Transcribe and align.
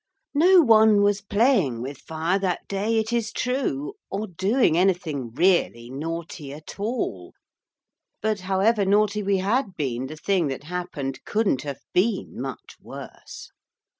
No 0.33 0.61
one 0.63 1.03
was 1.03 1.21
playing 1.21 1.83
with 1.83 1.99
fire 1.99 2.39
that 2.39 2.67
day, 2.67 2.97
it 2.97 3.13
is 3.13 3.31
true, 3.31 3.93
or 4.09 4.25
doing 4.25 4.75
anything 4.75 5.29
really 5.31 5.91
naughty 5.91 6.51
at 6.51 6.79
all 6.79 7.35
but 8.19 8.39
however 8.39 8.83
naughty 8.83 9.21
we 9.21 9.37
had 9.37 9.75
been 9.77 10.07
the 10.07 10.17
thing 10.17 10.47
that 10.47 10.63
happened 10.63 11.23
couldn't 11.23 11.61
have 11.61 11.81
been 11.93 12.41
much 12.41 12.77
worse. 12.81 13.51